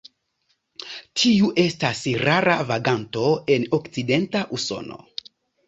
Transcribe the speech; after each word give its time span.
Tiu 1.23 1.49
estas 1.65 2.01
rara 2.23 2.57
vaganto 2.71 3.29
en 3.59 3.71
okcidenta 3.81 4.45
Usono. 4.61 5.03